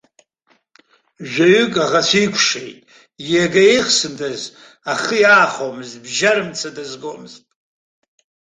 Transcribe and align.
Жәаҩуаак 1.31 1.75
аӷацәа 1.83 2.19
икәшеит, 2.25 2.79
иага 3.33 3.61
еихсындаз, 3.71 4.41
ахы 4.91 5.15
иаахомызт, 5.21 5.95
бџьармца 6.03 6.69
дазгомызт. 6.75 7.43